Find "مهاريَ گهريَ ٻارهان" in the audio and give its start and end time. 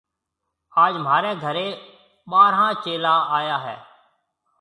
1.03-2.71